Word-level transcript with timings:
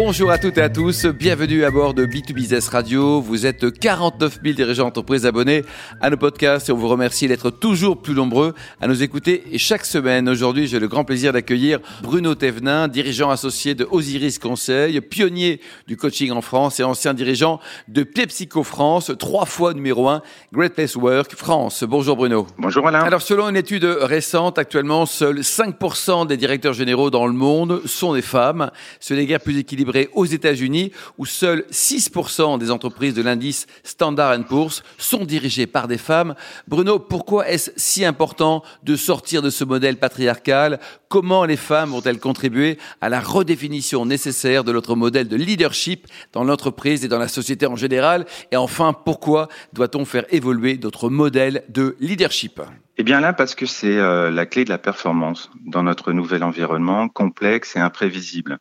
Bonjour 0.00 0.30
à 0.30 0.38
toutes 0.38 0.58
et 0.58 0.62
à 0.62 0.68
tous, 0.68 1.06
bienvenue 1.06 1.64
à 1.64 1.72
bord 1.72 1.92
de 1.92 2.06
B2Business 2.06 2.70
Radio. 2.70 3.20
Vous 3.20 3.46
êtes 3.46 3.68
49 3.80 4.38
000 4.44 4.54
dirigeants 4.54 4.84
d'entreprise 4.84 5.26
abonnés 5.26 5.64
à 6.00 6.08
nos 6.08 6.16
podcasts 6.16 6.68
et 6.68 6.72
on 6.72 6.76
vous 6.76 6.86
remercie 6.86 7.26
d'être 7.26 7.50
toujours 7.50 8.00
plus 8.00 8.14
nombreux 8.14 8.54
à 8.80 8.86
nous 8.86 9.02
écouter 9.02 9.42
chaque 9.56 9.84
semaine. 9.84 10.28
Aujourd'hui, 10.28 10.68
j'ai 10.68 10.78
le 10.78 10.86
grand 10.86 11.04
plaisir 11.04 11.32
d'accueillir 11.32 11.80
Bruno 12.00 12.36
Thévenin, 12.36 12.86
dirigeant 12.86 13.30
associé 13.30 13.74
de 13.74 13.88
Osiris 13.90 14.38
Conseil, 14.38 15.00
pionnier 15.00 15.60
du 15.88 15.96
coaching 15.96 16.30
en 16.30 16.42
France 16.42 16.78
et 16.78 16.84
ancien 16.84 17.12
dirigeant 17.12 17.58
de 17.88 18.04
PepsiCo 18.04 18.62
France, 18.62 19.10
trois 19.18 19.46
fois 19.46 19.74
numéro 19.74 20.08
un 20.08 20.22
Great 20.52 20.74
Place 20.74 20.94
Work 20.94 21.34
France. 21.34 21.82
Bonjour 21.82 22.14
Bruno. 22.14 22.46
Bonjour 22.56 22.86
Alain. 22.86 23.00
Alors 23.00 23.22
selon 23.22 23.48
une 23.48 23.56
étude 23.56 23.84
récente, 23.84 24.58
actuellement, 24.58 25.06
seuls 25.06 25.40
5% 25.40 26.28
des 26.28 26.36
directeurs 26.36 26.72
généraux 26.72 27.10
dans 27.10 27.26
le 27.26 27.32
monde 27.32 27.82
sont 27.84 28.14
des 28.14 28.22
femmes. 28.22 28.70
Ce 29.00 29.12
n'est 29.12 29.26
guère 29.26 29.40
plus 29.40 29.58
équilibré 29.58 29.87
aux 30.12 30.24
États-Unis, 30.24 30.92
où 31.18 31.26
seuls 31.26 31.64
6% 31.70 32.58
des 32.58 32.70
entreprises 32.70 33.14
de 33.14 33.22
l'indice 33.22 33.66
Standard 33.82 34.38
Poor's 34.44 34.82
sont 34.98 35.24
dirigées 35.24 35.66
par 35.66 35.88
des 35.88 35.98
femmes. 35.98 36.34
Bruno, 36.66 36.98
pourquoi 36.98 37.48
est-ce 37.48 37.70
si 37.76 38.04
important 38.04 38.62
de 38.82 38.96
sortir 38.96 39.42
de 39.42 39.50
ce 39.50 39.64
modèle 39.64 39.96
patriarcal? 39.96 40.80
Comment 41.08 41.44
les 41.44 41.56
femmes 41.56 41.90
vont-elles 41.90 42.20
contribuer 42.20 42.78
à 43.00 43.08
la 43.08 43.20
redéfinition 43.20 44.04
nécessaire 44.04 44.64
de 44.64 44.72
notre 44.72 44.94
modèle 44.94 45.28
de 45.28 45.36
leadership 45.36 46.06
dans 46.32 46.44
l'entreprise 46.44 47.04
et 47.04 47.08
dans 47.08 47.18
la 47.18 47.28
société 47.28 47.66
en 47.66 47.76
général? 47.76 48.26
Et 48.52 48.56
enfin, 48.56 48.92
pourquoi 48.92 49.48
doit-on 49.72 50.04
faire 50.04 50.24
évoluer 50.30 50.78
notre 50.82 51.08
modèle 51.08 51.64
de 51.68 51.96
leadership? 52.00 52.60
Eh 53.00 53.04
bien 53.04 53.20
là, 53.20 53.32
parce 53.32 53.54
que 53.54 53.64
c'est 53.64 53.96
euh, 53.96 54.28
la 54.30 54.44
clé 54.44 54.64
de 54.64 54.70
la 54.70 54.78
performance 54.78 55.50
dans 55.64 55.84
notre 55.84 56.12
nouvel 56.12 56.42
environnement 56.42 57.08
complexe 57.08 57.76
et 57.76 57.78
imprévisible. 57.78 58.58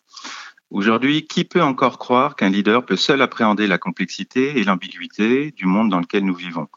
Aujourd'hui, 0.70 1.26
qui 1.26 1.46
peut 1.46 1.64
encore 1.64 1.98
croire 1.98 2.36
qu'un 2.36 2.50
leader 2.50 2.86
peut 2.86 2.98
seul 2.98 3.22
appréhender 3.22 3.68
la 3.68 3.78
complexité 3.78 4.60
et 4.60 4.66
l'ambiguïté 4.66 5.52
du 5.52 5.66
monde 5.66 5.90
dans 5.90 6.02
lequel 6.02 6.26
nous 6.26 6.36
vivons? 6.36 6.68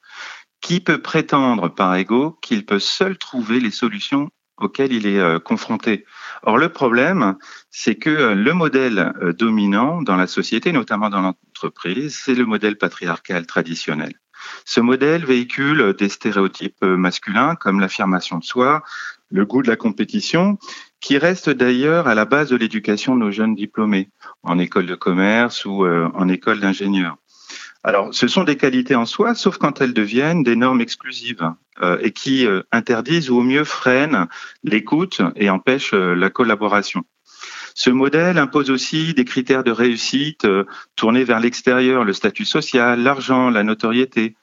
Qui 0.60 0.80
peut 0.80 1.02
prétendre 1.02 1.69
par 1.69 1.97
ego 1.97 2.38
qu'il 2.41 2.64
peut 2.64 2.78
seul 2.78 3.19
trouver 3.19 3.58
les 3.58 3.72
solutions 3.72 4.30
auxquelles 4.58 4.92
il 4.92 5.06
est 5.06 5.19
euh, 5.19 5.41
confronté? 5.41 6.05
Or, 6.44 6.56
le 6.56 6.69
problème, 6.69 7.36
c'est 7.70 7.97
que 7.97 8.10
euh, 8.10 8.34
le 8.36 8.52
modèle 8.52 9.12
euh, 9.22 9.32
dominant 9.32 10.02
dans 10.02 10.16
la 10.16 10.28
société, 10.28 10.70
notamment 10.70 11.10
dans 11.10 11.22
l'entreprise, 11.22 12.16
c'est 12.16 12.34
le 12.36 12.47
modèle 12.47 12.78
patriarcal 12.78 13.44
traditionnel. 13.44 14.14
Ce 14.64 14.80
modèle 14.80 15.25
véhicule 15.25 15.94
des 15.98 16.08
stéréotypes 16.08 16.82
masculins 16.82 17.56
comme 17.56 17.80
l'affirmation 17.80 18.38
de 18.38 18.44
soi, 18.44 18.82
le 19.30 19.44
goût 19.44 19.62
de 19.62 19.69
la 19.69 19.77
compétition, 19.77 20.58
qui 21.00 21.18
reste 21.18 21.50
d'ailleurs 21.50 22.06
à 22.06 22.14
la 22.14 22.26
base 22.26 22.50
de 22.50 22.56
l'éducation 22.56 23.14
de 23.14 23.20
nos 23.20 23.30
jeunes 23.30 23.54
diplômés 23.54 24.10
en 24.42 24.58
école 24.58 24.86
de 24.86 24.94
commerce 24.94 25.64
ou 25.64 25.84
euh, 25.84 26.08
en 26.14 26.28
école 26.28 26.60
d'ingénieur. 26.60 27.16
Alors, 27.82 28.14
ce 28.14 28.28
sont 28.28 28.44
des 28.44 28.56
qualités 28.56 28.94
en 28.94 29.06
soi, 29.06 29.34
sauf 29.34 29.56
quand 29.56 29.80
elles 29.80 29.94
deviennent 29.94 30.42
des 30.42 30.56
normes 30.56 30.82
exclusives 30.82 31.50
euh, 31.80 31.98
et 32.02 32.12
qui 32.12 32.46
euh, 32.46 32.62
interdisent 32.72 33.30
ou 33.30 33.38
au 33.38 33.42
mieux 33.42 33.64
freinent 33.64 34.28
l'écoute 34.62 35.22
et 35.36 35.48
empêchent 35.48 35.94
la 35.94 36.28
collaboration. 36.28 37.04
Ce 37.74 37.88
modèle 37.88 38.36
impose 38.36 38.70
aussi 38.70 39.14
des 39.14 39.24
critères 39.24 39.64
de 39.64 39.70
réussite 39.70 40.46
tournés 40.96 41.24
vers 41.24 41.40
l'extérieur, 41.40 42.04
le 42.04 42.12
statut 42.12 42.44
social, 42.44 43.02
l'argent, 43.02 43.48
la 43.48 43.62
notoriété. 43.62 44.34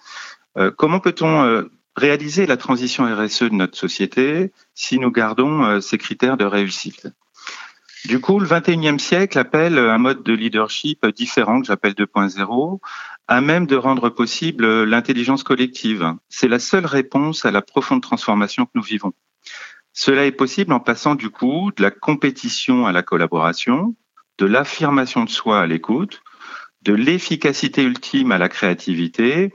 comment 0.77 0.99
peut-on 0.99 1.67
réaliser 1.97 2.45
la 2.45 2.57
transition 2.57 3.03
RSE 3.03 3.43
de 3.43 3.55
notre 3.55 3.77
société 3.77 4.51
si 4.75 4.99
nous 4.99 5.11
gardons 5.11 5.65
euh, 5.65 5.81
ces 5.81 5.97
critères 5.97 6.37
de 6.37 6.45
réussite. 6.45 7.07
Du 8.05 8.21
coup, 8.21 8.39
le 8.39 8.47
21e 8.47 8.99
siècle 8.99 9.37
appelle 9.39 9.77
un 9.79 9.97
mode 9.97 10.23
de 10.23 10.31
leadership 10.31 11.05
différent 11.07 11.59
que 11.59 11.67
j'appelle 11.67 11.93
2.0, 11.93 12.79
à 13.27 13.41
même 13.41 13.65
de 13.65 13.75
rendre 13.75 14.09
possible 14.09 14.83
l'intelligence 14.83 15.43
collective. 15.43 16.13
C'est 16.29 16.47
la 16.47 16.59
seule 16.59 16.85
réponse 16.85 17.43
à 17.43 17.51
la 17.51 17.61
profonde 17.61 18.01
transformation 18.01 18.65
que 18.65 18.71
nous 18.75 18.83
vivons. 18.83 19.13
Cela 19.91 20.25
est 20.25 20.31
possible 20.31 20.71
en 20.73 20.79
passant 20.79 21.15
du 21.15 21.31
coup 21.31 21.71
de 21.75 21.81
la 21.81 21.89
compétition 21.89 22.85
à 22.85 22.91
la 22.91 23.01
collaboration, 23.01 23.95
de 24.37 24.45
l'affirmation 24.45 25.25
de 25.25 25.29
soi 25.29 25.59
à 25.59 25.65
l'écoute, 25.65 26.21
de 26.83 26.93
l'efficacité 26.93 27.83
ultime 27.83 28.31
à 28.31 28.37
la 28.37 28.47
créativité 28.47 29.51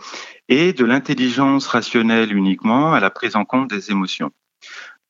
et 0.53 0.75
de 0.75 0.85
l'intelligence 0.85 1.67
rationnelle 1.67 2.37
uniquement 2.37 2.93
à 2.93 3.01
la 3.01 3.09
prise 3.09 3.37
en 3.37 3.47
compte 3.47 3.71
des 3.71 3.91
émotions. 3.91 4.33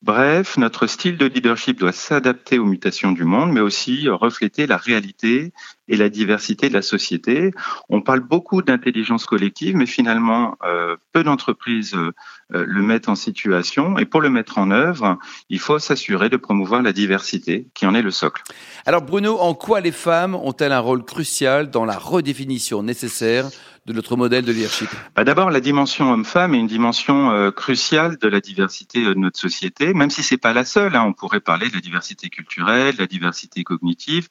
Bref, 0.01 0.57
notre 0.57 0.87
style 0.87 1.17
de 1.17 1.27
leadership 1.27 1.81
doit 1.81 1.93
s'adapter 1.93 2.61
aux 2.61 2.65
mutations 2.65 3.11
du 3.11 3.25
monde, 3.25 3.53
mais 3.53 3.61
aussi 3.61 4.09
refléter 4.09 4.69
la 4.69 4.77
réalité 4.77 5.53
et 5.89 5.97
la 5.97 6.09
diversité 6.09 6.69
de 6.69 6.75
la 6.75 6.83
société. 6.83 7.53
On 7.89 8.03
parle 8.03 8.21
beaucoup 8.21 8.63
d'intelligence 8.63 9.27
collective, 9.27 9.77
mais 9.77 9.87
finalement, 9.87 10.57
euh, 10.65 10.97
peu 11.13 11.25
d'entreprises 11.25 11.95
euh, 11.95 12.13
le 12.51 12.83
mettent 12.83 13.09
en 13.09 13.15
situation. 13.15 13.99
Et 13.99 14.05
pour 14.05 14.21
le 14.21 14.31
mettre 14.31 14.59
en 14.59 14.71
œuvre, 14.71 15.19
il 15.49 15.61
faut 15.61 15.79
s'assurer 15.79 16.29
de 16.29 16.37
promouvoir 16.37 16.83
la 16.83 16.93
diversité, 16.93 17.69
qui 17.75 17.87
en 17.87 17.95
est 17.95 18.03
le 18.03 18.11
socle. 18.11 18.43
Alors 18.87 19.03
Bruno, 19.03 19.39
en 19.39 19.55
quoi 19.55 19.81
les 19.81 19.93
femmes 19.93 20.35
ont-elles 20.35 20.73
un 20.73 20.81
rôle 20.81 21.05
crucial 21.05 21.71
dans 21.71 21.85
la 21.85 21.99
redéfinition 21.99 22.83
nécessaire 22.83 23.51
de 23.87 23.93
notre 23.93 24.16
modèle 24.16 24.44
de 24.44 24.53
leadership 24.53 24.88
bah 25.16 25.25
D'abord, 25.25 25.50
la 25.50 25.60
dimension 25.60 26.12
homme-femme 26.12 26.54
est 26.54 26.59
une 26.59 26.69
dimension 26.69 27.32
euh, 27.32 27.50
cruciale 27.50 28.16
de 28.16 28.28
la 28.28 28.41
diversité 28.41 29.04
de 29.04 29.15
notre 29.15 29.38
société, 29.38 29.93
même 29.93 30.10
si 30.10 30.22
c'est 30.22 30.37
pas 30.37 30.53
la 30.53 30.65
seule. 30.65 30.94
Hein. 30.94 31.04
On 31.06 31.12
pourrait 31.12 31.41
parler 31.41 31.69
de 31.69 31.75
la 31.75 31.81
diversité 31.81 32.28
culturelle, 32.28 32.94
de 32.94 33.00
la 33.00 33.06
diversité 33.06 33.65
cognitive, 33.65 34.28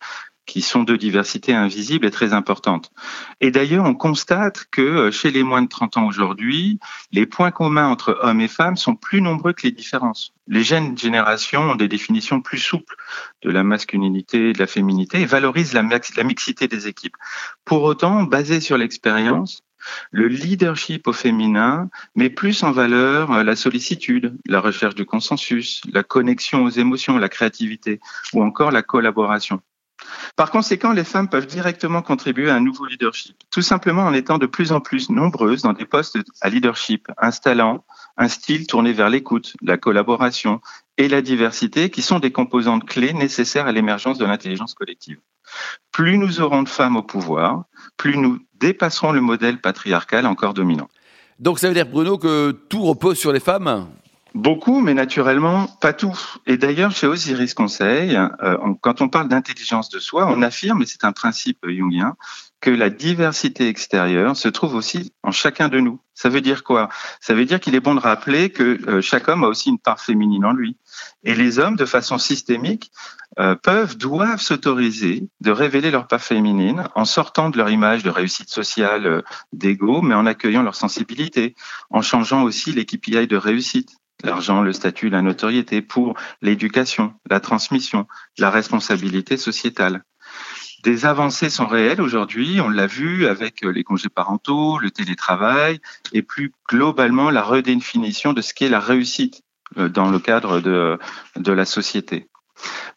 qui 0.51 0.61
sont 0.61 0.83
de 0.83 0.97
diversité 0.97 1.53
invisible 1.53 2.05
et 2.05 2.11
très 2.11 2.33
importantes. 2.33 2.91
Et 3.39 3.51
d'ailleurs, 3.51 3.85
on 3.85 3.93
constate 3.93 4.65
que 4.69 4.81
euh, 4.81 5.09
chez 5.09 5.31
les 5.31 5.43
moins 5.43 5.61
de 5.61 5.69
30 5.69 5.95
ans 5.95 6.07
aujourd'hui, 6.07 6.77
les 7.13 7.25
points 7.25 7.51
communs 7.51 7.87
entre 7.87 8.19
hommes 8.21 8.41
et 8.41 8.49
femmes 8.49 8.75
sont 8.75 8.95
plus 8.95 9.21
nombreux 9.21 9.53
que 9.53 9.61
les 9.63 9.71
différences. 9.71 10.33
Les 10.47 10.65
jeunes 10.65 10.97
générations 10.97 11.71
ont 11.71 11.75
des 11.75 11.87
définitions 11.87 12.41
plus 12.41 12.57
souples 12.57 12.97
de 13.43 13.49
la 13.49 13.63
masculinité 13.63 14.49
et 14.49 14.53
de 14.53 14.59
la 14.59 14.67
féminité 14.67 15.21
et 15.21 15.25
valorisent 15.25 15.71
la, 15.71 15.83
la 15.83 16.23
mixité 16.25 16.67
des 16.67 16.89
équipes. 16.89 17.15
Pour 17.63 17.83
autant, 17.83 18.23
basé 18.23 18.59
sur 18.59 18.77
l'expérience, 18.77 19.63
le 20.11 20.27
leadership 20.27 21.07
au 21.07 21.13
féminin 21.13 21.89
met 22.13 22.29
plus 22.29 22.61
en 22.63 22.73
valeur 22.73 23.31
euh, 23.31 23.43
la 23.43 23.55
sollicitude, 23.55 24.37
la 24.45 24.59
recherche 24.59 24.95
du 24.95 25.05
consensus, 25.05 25.81
la 25.93 26.03
connexion 26.03 26.65
aux 26.65 26.69
émotions, 26.69 27.17
la 27.17 27.29
créativité 27.29 28.01
ou 28.33 28.43
encore 28.43 28.71
la 28.71 28.83
collaboration. 28.83 29.61
Par 30.35 30.51
conséquent, 30.51 30.91
les 30.91 31.03
femmes 31.03 31.27
peuvent 31.27 31.47
directement 31.47 32.01
contribuer 32.01 32.49
à 32.49 32.55
un 32.55 32.61
nouveau 32.61 32.85
leadership, 32.85 33.35
tout 33.51 33.61
simplement 33.61 34.03
en 34.03 34.13
étant 34.13 34.37
de 34.37 34.45
plus 34.45 34.71
en 34.71 34.79
plus 34.79 35.09
nombreuses 35.09 35.61
dans 35.61 35.73
des 35.73 35.85
postes 35.85 36.17
à 36.41 36.49
leadership, 36.49 37.07
installant 37.17 37.83
un 38.17 38.27
style 38.27 38.67
tourné 38.67 38.93
vers 38.93 39.09
l'écoute, 39.09 39.53
la 39.61 39.77
collaboration 39.77 40.61
et 40.97 41.07
la 41.07 41.21
diversité, 41.21 41.89
qui 41.89 42.01
sont 42.01 42.19
des 42.19 42.31
composantes 42.31 42.85
clés 42.85 43.13
nécessaires 43.13 43.67
à 43.67 43.71
l'émergence 43.71 44.17
de 44.17 44.25
l'intelligence 44.25 44.73
collective. 44.73 45.19
Plus 45.91 46.17
nous 46.17 46.41
aurons 46.41 46.63
de 46.63 46.69
femmes 46.69 46.95
au 46.95 47.03
pouvoir, 47.03 47.63
plus 47.97 48.17
nous 48.17 48.39
dépasserons 48.55 49.11
le 49.11 49.21
modèle 49.21 49.59
patriarcal 49.59 50.25
encore 50.25 50.53
dominant. 50.53 50.89
Donc 51.39 51.59
ça 51.59 51.67
veut 51.67 51.73
dire, 51.73 51.87
Bruno, 51.87 52.17
que 52.17 52.51
tout 52.51 52.83
repose 52.83 53.17
sur 53.17 53.33
les 53.33 53.39
femmes? 53.39 53.87
Beaucoup, 54.33 54.79
mais 54.79 54.93
naturellement 54.93 55.67
pas 55.81 55.91
tout. 55.91 56.17
Et 56.47 56.55
d'ailleurs, 56.55 56.91
chez 56.91 57.05
Osiris 57.05 57.53
Conseil, 57.53 58.15
euh, 58.15 58.73
quand 58.79 59.01
on 59.01 59.09
parle 59.09 59.27
d'intelligence 59.27 59.89
de 59.89 59.99
soi, 59.99 60.25
on 60.29 60.41
affirme, 60.41 60.81
et 60.81 60.85
c'est 60.85 61.03
un 61.03 61.11
principe 61.11 61.59
jungien, 61.67 62.15
que 62.61 62.69
la 62.69 62.89
diversité 62.89 63.67
extérieure 63.67 64.37
se 64.37 64.47
trouve 64.47 64.75
aussi 64.75 65.11
en 65.23 65.31
chacun 65.31 65.67
de 65.67 65.79
nous. 65.79 65.99
Ça 66.13 66.29
veut 66.29 66.39
dire 66.39 66.63
quoi? 66.63 66.87
Ça 67.19 67.33
veut 67.33 67.43
dire 67.43 67.59
qu'il 67.59 67.75
est 67.75 67.81
bon 67.81 67.95
de 67.95 67.99
rappeler 67.99 68.51
que 68.51 68.79
euh, 68.87 69.01
chaque 69.01 69.27
homme 69.27 69.43
a 69.43 69.47
aussi 69.47 69.69
une 69.69 69.79
part 69.79 69.99
féminine 69.99 70.45
en 70.45 70.53
lui. 70.53 70.77
Et 71.23 71.35
les 71.35 71.59
hommes, 71.59 71.75
de 71.75 71.85
façon 71.85 72.17
systémique, 72.17 72.91
euh, 73.39 73.55
peuvent, 73.55 73.97
doivent 73.97 74.39
s'autoriser 74.39 75.27
de 75.41 75.51
révéler 75.51 75.91
leur 75.91 76.07
part 76.07 76.21
féminine 76.21 76.83
en 76.95 77.05
sortant 77.05 77.49
de 77.49 77.57
leur 77.57 77.69
image 77.69 78.03
de 78.03 78.09
réussite 78.09 78.49
sociale, 78.49 79.23
d'ego, 79.51 80.01
mais 80.01 80.15
en 80.15 80.25
accueillant 80.25 80.63
leur 80.63 80.75
sensibilité, 80.75 81.55
en 81.89 82.01
changeant 82.01 82.43
aussi 82.43 82.71
les 82.71 82.85
de 82.85 83.35
réussite 83.35 84.00
l'argent, 84.23 84.61
le 84.61 84.73
statut, 84.73 85.09
la 85.09 85.21
notoriété, 85.21 85.81
pour 85.81 86.15
l'éducation, 86.41 87.13
la 87.29 87.39
transmission, 87.39 88.07
la 88.37 88.49
responsabilité 88.49 89.37
sociétale. 89.37 90.03
Des 90.83 91.05
avancées 91.05 91.51
sont 91.51 91.67
réelles 91.67 92.01
aujourd'hui, 92.01 92.59
on 92.59 92.69
l'a 92.69 92.87
vu 92.87 93.27
avec 93.27 93.61
les 93.61 93.83
congés 93.83 94.09
parentaux, 94.09 94.79
le 94.79 94.89
télétravail 94.89 95.79
et 96.11 96.23
plus 96.23 96.51
globalement 96.67 97.29
la 97.29 97.43
redéfinition 97.43 98.33
de 98.33 98.41
ce 98.41 98.53
qu'est 98.53 98.69
la 98.69 98.79
réussite 98.79 99.43
euh, 99.77 99.89
dans 99.89 100.09
le 100.09 100.17
cadre 100.17 100.59
de, 100.59 100.97
de 101.35 101.51
la 101.51 101.65
société. 101.65 102.29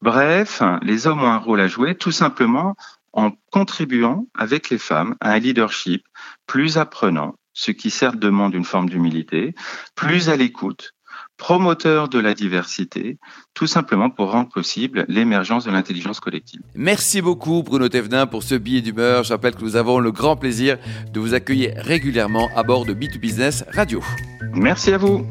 Bref, 0.01 0.63
les 0.83 1.07
hommes 1.07 1.23
ont 1.23 1.31
un 1.31 1.39
rôle 1.39 1.61
à 1.61 1.69
jouer 1.69 1.95
tout 1.95 2.13
simplement 2.13 2.75
en 3.13 3.33
contribuant 3.51 4.27
avec 4.37 4.71
les 4.71 4.79
femmes 4.79 5.15
à 5.21 5.33
un 5.33 5.39
leadership 5.39 6.05
plus 6.47 6.79
apprenant, 6.79 7.37
ce 7.53 7.71
qui 7.71 7.91
certes 7.91 8.19
demande 8.19 8.55
une 8.55 8.65
forme 8.65 8.91
d'humilité, 8.91 9.55
plus 9.95 10.29
à 10.29 10.37
l'écoute, 10.37 10.95
promoteur 11.37 12.09
de 12.09 12.19
la 12.19 12.35
diversité, 12.35 13.19
tout 13.55 13.67
simplement 13.67 14.11
pour 14.11 14.31
rendre 14.31 14.49
possible 14.49 15.05
l'émergence 15.09 15.65
de 15.65 15.71
l'intelligence 15.71 16.21
collective. 16.21 16.61
Merci 16.75 17.23
beaucoup 17.23 17.63
Bruno 17.63 17.89
Thévenin 17.89 18.27
pour 18.27 18.43
ce 18.43 18.55
billet 18.55 18.81
d'humeur. 18.81 19.25
Je 19.25 19.33
rappelle 19.33 19.55
que 19.55 19.63
nous 19.63 19.77
avons 19.77 19.99
le 19.99 20.13
grand 20.13 20.37
plaisir 20.37 20.79
de 21.13 21.21
vous 21.21 21.35
accueillir 21.35 21.75
régulièrement 21.77 22.49
à 22.57 22.63
bord 22.63 22.85
de 22.85 22.95
B2Business 22.95 23.65
Radio. 23.73 24.01
Merci 24.55 24.93
à 24.93 24.99
vous. 24.99 25.27